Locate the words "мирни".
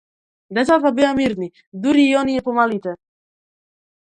1.19-1.49